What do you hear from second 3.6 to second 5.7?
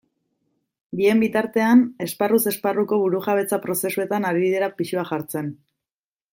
prozesuetan ari dira pisua jartzen.